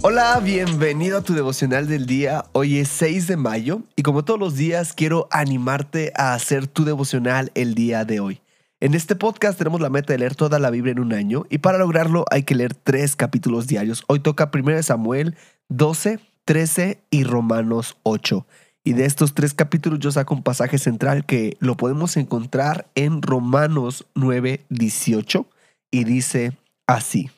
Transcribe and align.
Hola, 0.00 0.38
bienvenido 0.38 1.18
a 1.18 1.22
tu 1.22 1.34
devocional 1.34 1.88
del 1.88 2.06
día. 2.06 2.44
Hoy 2.52 2.78
es 2.78 2.88
6 2.88 3.26
de 3.26 3.36
mayo 3.36 3.82
y 3.96 4.02
como 4.02 4.24
todos 4.24 4.38
los 4.38 4.54
días 4.54 4.92
quiero 4.92 5.26
animarte 5.32 6.12
a 6.14 6.34
hacer 6.34 6.68
tu 6.68 6.84
devocional 6.84 7.50
el 7.56 7.74
día 7.74 8.04
de 8.04 8.20
hoy. 8.20 8.40
En 8.78 8.94
este 8.94 9.16
podcast 9.16 9.58
tenemos 9.58 9.80
la 9.80 9.90
meta 9.90 10.12
de 10.12 10.20
leer 10.20 10.36
toda 10.36 10.60
la 10.60 10.70
Biblia 10.70 10.92
en 10.92 11.00
un 11.00 11.12
año 11.12 11.46
y 11.50 11.58
para 11.58 11.78
lograrlo 11.78 12.24
hay 12.30 12.44
que 12.44 12.54
leer 12.54 12.74
tres 12.74 13.16
capítulos 13.16 13.66
diarios. 13.66 14.04
Hoy 14.06 14.20
toca 14.20 14.52
1 14.54 14.84
Samuel 14.84 15.36
12, 15.68 16.20
13 16.44 17.02
y 17.10 17.24
Romanos 17.24 17.96
8. 18.04 18.46
Y 18.84 18.92
de 18.92 19.04
estos 19.04 19.34
tres 19.34 19.52
capítulos 19.52 19.98
yo 19.98 20.12
saco 20.12 20.32
un 20.32 20.44
pasaje 20.44 20.78
central 20.78 21.26
que 21.26 21.56
lo 21.58 21.76
podemos 21.76 22.16
encontrar 22.16 22.86
en 22.94 23.20
Romanos 23.20 24.06
9, 24.14 24.64
18 24.68 25.44
y 25.90 26.04
dice 26.04 26.52
así. 26.86 27.32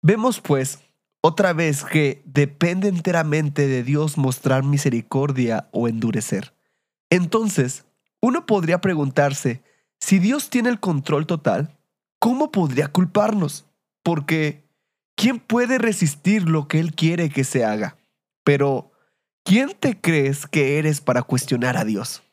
Vemos 0.00 0.40
pues 0.40 0.80
otra 1.22 1.52
vez 1.52 1.84
que 1.84 2.20
depende 2.26 2.88
enteramente 2.88 3.68
de 3.68 3.84
Dios 3.84 4.18
mostrar 4.18 4.64
misericordia 4.64 5.68
o 5.70 5.88
endurecer. 5.88 6.52
Entonces, 7.10 7.84
uno 8.20 8.44
podría 8.44 8.80
preguntarse, 8.80 9.62
si 10.00 10.18
Dios 10.18 10.50
tiene 10.50 10.68
el 10.68 10.80
control 10.80 11.26
total, 11.26 11.78
¿cómo 12.18 12.50
podría 12.50 12.88
culparnos? 12.88 13.66
Porque, 14.02 14.64
¿quién 15.14 15.38
puede 15.38 15.78
resistir 15.78 16.48
lo 16.48 16.66
que 16.66 16.80
Él 16.80 16.92
quiere 16.92 17.30
que 17.30 17.44
se 17.44 17.64
haga? 17.64 17.96
Pero, 18.42 18.90
¿quién 19.44 19.70
te 19.78 20.00
crees 20.00 20.46
que 20.48 20.78
eres 20.78 21.00
para 21.00 21.22
cuestionar 21.22 21.76
a 21.76 21.84
Dios? 21.84 22.24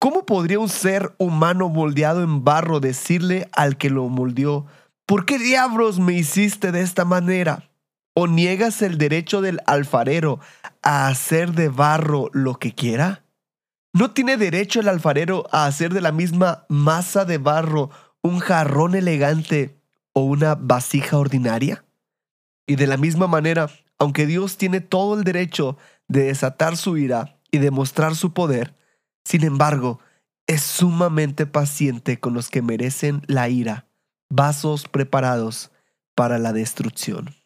¿Cómo 0.00 0.26
podría 0.26 0.58
un 0.58 0.68
ser 0.68 1.14
humano 1.18 1.68
moldeado 1.68 2.24
en 2.24 2.42
barro 2.42 2.80
decirle 2.80 3.48
al 3.52 3.76
que 3.76 3.90
lo 3.90 4.08
moldeó, 4.08 4.66
¿por 5.06 5.26
qué 5.26 5.38
diablos 5.38 6.00
me 6.00 6.14
hiciste 6.14 6.72
de 6.72 6.80
esta 6.80 7.04
manera? 7.04 7.69
¿O 8.14 8.26
niegas 8.26 8.82
el 8.82 8.98
derecho 8.98 9.40
del 9.40 9.60
alfarero 9.66 10.40
a 10.82 11.08
hacer 11.08 11.52
de 11.52 11.68
barro 11.68 12.30
lo 12.32 12.58
que 12.58 12.74
quiera? 12.74 13.24
¿No 13.92 14.12
tiene 14.12 14.36
derecho 14.36 14.80
el 14.80 14.88
alfarero 14.88 15.46
a 15.52 15.66
hacer 15.66 15.92
de 15.92 16.00
la 16.00 16.12
misma 16.12 16.64
masa 16.68 17.24
de 17.24 17.38
barro 17.38 17.90
un 18.22 18.38
jarrón 18.38 18.94
elegante 18.94 19.80
o 20.12 20.22
una 20.22 20.54
vasija 20.54 21.18
ordinaria? 21.18 21.84
Y 22.66 22.76
de 22.76 22.86
la 22.86 22.96
misma 22.96 23.26
manera, 23.26 23.70
aunque 23.98 24.26
Dios 24.26 24.56
tiene 24.56 24.80
todo 24.80 25.18
el 25.18 25.24
derecho 25.24 25.76
de 26.08 26.24
desatar 26.24 26.76
su 26.76 26.96
ira 26.96 27.40
y 27.50 27.58
demostrar 27.58 28.14
su 28.14 28.32
poder, 28.32 28.76
sin 29.24 29.44
embargo, 29.44 30.00
es 30.46 30.62
sumamente 30.62 31.46
paciente 31.46 32.18
con 32.18 32.34
los 32.34 32.48
que 32.48 32.62
merecen 32.62 33.22
la 33.26 33.48
ira, 33.48 33.86
vasos 34.28 34.88
preparados 34.88 35.70
para 36.14 36.38
la 36.38 36.52
destrucción. 36.52 37.39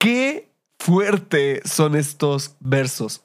Qué 0.00 0.50
fuerte 0.78 1.60
son 1.66 1.94
estos 1.94 2.56
versos. 2.58 3.22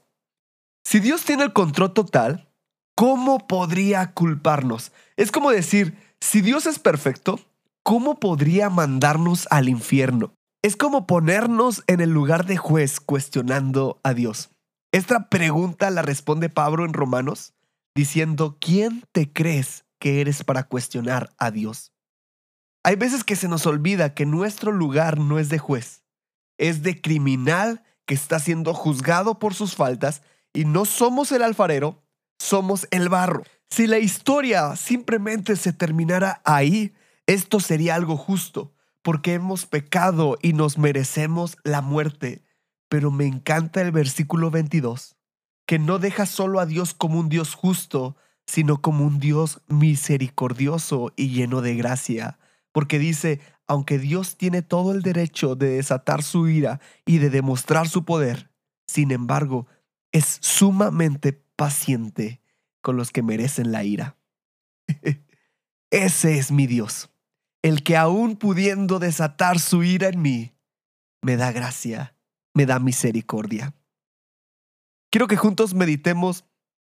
Si 0.83 0.99
Dios 0.99 1.23
tiene 1.23 1.43
el 1.43 1.53
control 1.53 1.93
total, 1.93 2.51
¿cómo 2.97 3.47
podría 3.47 4.11
culparnos? 4.11 4.91
Es 5.15 5.31
como 5.31 5.51
decir, 5.51 5.97
si 6.19 6.41
Dios 6.41 6.65
es 6.65 6.77
perfecto, 6.77 7.39
¿cómo 7.81 8.19
podría 8.19 8.69
mandarnos 8.69 9.47
al 9.51 9.69
infierno? 9.69 10.35
Es 10.61 10.75
como 10.75 11.07
ponernos 11.07 11.81
en 11.87 12.01
el 12.01 12.09
lugar 12.09 12.45
de 12.45 12.57
juez 12.57 12.99
cuestionando 12.99 14.01
a 14.03 14.13
Dios. 14.13 14.49
Esta 14.91 15.29
pregunta 15.29 15.89
la 15.91 16.01
responde 16.01 16.49
Pablo 16.49 16.83
en 16.83 16.91
Romanos 16.91 17.53
diciendo, 17.95 18.57
¿quién 18.59 19.05
te 19.13 19.31
crees 19.31 19.85
que 19.97 20.19
eres 20.19 20.43
para 20.43 20.63
cuestionar 20.63 21.33
a 21.37 21.51
Dios? 21.51 21.93
Hay 22.83 22.97
veces 22.97 23.23
que 23.23 23.37
se 23.37 23.47
nos 23.47 23.65
olvida 23.65 24.13
que 24.13 24.25
nuestro 24.25 24.73
lugar 24.73 25.19
no 25.19 25.39
es 25.39 25.47
de 25.47 25.57
juez, 25.57 26.04
es 26.57 26.83
de 26.83 27.01
criminal 27.01 27.83
que 28.05 28.13
está 28.13 28.39
siendo 28.39 28.73
juzgado 28.73 29.39
por 29.39 29.53
sus 29.53 29.75
faltas 29.75 30.21
y 30.53 30.65
no 30.65 30.85
somos 30.85 31.31
el 31.31 31.43
alfarero, 31.43 32.03
somos 32.39 32.87
el 32.91 33.09
barro. 33.09 33.43
Si 33.69 33.87
la 33.87 33.99
historia 33.99 34.75
simplemente 34.75 35.55
se 35.55 35.73
terminara 35.73 36.41
ahí, 36.45 36.93
esto 37.25 37.59
sería 37.59 37.95
algo 37.95 38.17
justo, 38.17 38.73
porque 39.01 39.33
hemos 39.33 39.65
pecado 39.65 40.37
y 40.41 40.53
nos 40.53 40.77
merecemos 40.77 41.57
la 41.63 41.81
muerte. 41.81 42.43
Pero 42.87 43.11
me 43.11 43.25
encanta 43.25 43.81
el 43.81 43.91
versículo 43.91 44.51
22, 44.51 45.17
que 45.65 45.79
no 45.79 45.99
deja 45.99 46.25
solo 46.25 46.59
a 46.59 46.65
Dios 46.65 46.93
como 46.93 47.19
un 47.19 47.29
Dios 47.29 47.55
justo, 47.55 48.15
sino 48.45 48.81
como 48.81 49.05
un 49.05 49.19
Dios 49.19 49.61
misericordioso 49.67 51.11
y 51.15 51.29
lleno 51.29 51.61
de 51.61 51.75
gracia, 51.75 52.37
porque 52.71 52.99
dice, 52.99 53.41
aunque 53.67 53.97
Dios 53.97 54.37
tiene 54.37 54.61
todo 54.61 54.91
el 54.91 55.01
derecho 55.01 55.55
de 55.55 55.69
desatar 55.69 56.23
su 56.23 56.47
ira 56.47 56.79
y 57.05 57.17
de 57.17 57.29
demostrar 57.29 57.87
su 57.87 58.05
poder, 58.05 58.51
sin 58.87 59.11
embargo, 59.11 59.67
es 60.11 60.37
sumamente 60.41 61.33
paciente 61.55 62.41
con 62.81 62.97
los 62.97 63.11
que 63.11 63.23
merecen 63.23 63.71
la 63.71 63.83
ira. 63.83 64.17
Ese 65.91 66.37
es 66.37 66.51
mi 66.51 66.67
Dios, 66.67 67.09
el 67.63 67.83
que 67.83 67.97
aún 67.97 68.35
pudiendo 68.35 68.99
desatar 68.99 69.59
su 69.59 69.83
ira 69.83 70.09
en 70.09 70.21
mí, 70.21 70.53
me 71.21 71.37
da 71.37 71.51
gracia, 71.51 72.15
me 72.53 72.65
da 72.65 72.79
misericordia. 72.79 73.73
Quiero 75.11 75.27
que 75.27 75.37
juntos 75.37 75.73
meditemos, 75.73 76.45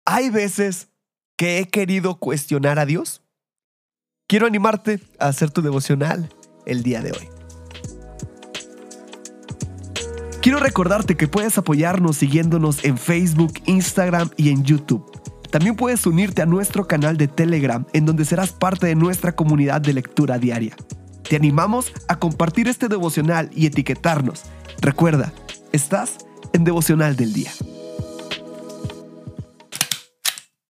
¿hay 0.06 0.30
veces 0.30 0.88
que 1.36 1.58
he 1.58 1.68
querido 1.68 2.18
cuestionar 2.18 2.78
a 2.78 2.86
Dios? 2.86 3.22
Quiero 4.28 4.46
animarte 4.46 5.00
a 5.18 5.26
hacer 5.26 5.50
tu 5.50 5.60
devocional 5.60 6.30
el 6.66 6.82
día 6.82 7.00
de 7.02 7.12
hoy. 7.12 7.28
Quiero 10.42 10.58
recordarte 10.58 11.16
que 11.16 11.28
puedes 11.28 11.56
apoyarnos 11.56 12.16
siguiéndonos 12.16 12.84
en 12.84 12.98
Facebook, 12.98 13.54
Instagram 13.66 14.30
y 14.36 14.50
en 14.50 14.64
YouTube. 14.64 15.04
También 15.50 15.76
puedes 15.76 16.04
unirte 16.04 16.42
a 16.42 16.46
nuestro 16.46 16.88
canal 16.88 17.16
de 17.16 17.28
Telegram 17.28 17.86
en 17.92 18.06
donde 18.06 18.24
serás 18.24 18.52
parte 18.52 18.86
de 18.86 18.96
nuestra 18.96 19.36
comunidad 19.36 19.80
de 19.80 19.92
lectura 19.92 20.38
diaria. 20.38 20.74
Te 21.28 21.36
animamos 21.36 21.92
a 22.08 22.18
compartir 22.18 22.66
este 22.66 22.88
devocional 22.88 23.50
y 23.54 23.66
etiquetarnos. 23.66 24.42
Recuerda, 24.80 25.32
estás 25.70 26.16
en 26.52 26.64
devocional 26.64 27.14
del 27.14 27.32
día. 27.32 27.52